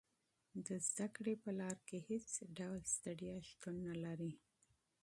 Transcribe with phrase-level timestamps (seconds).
[0.65, 4.33] د زده کړې په لار کې هېڅ ډول ستړیا شتون نه لري.